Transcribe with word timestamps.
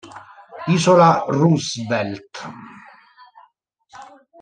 Isola 0.75 1.09
Roosevelt 1.37 2.33